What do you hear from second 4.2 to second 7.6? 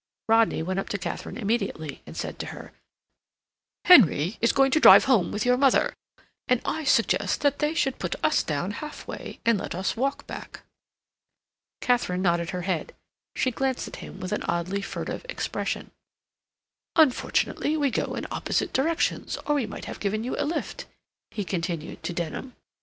is going to drive home with your mother, and I suggest that